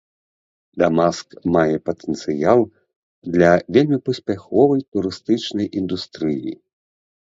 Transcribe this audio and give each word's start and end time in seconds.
Дамаск 0.81 1.27
мае 1.55 1.75
патэнцыял 1.89 2.59
для 3.35 3.51
вельмі 3.77 3.99
паспяховай 4.07 4.81
турыстычнай 4.97 5.67
індустрыі. 5.83 6.51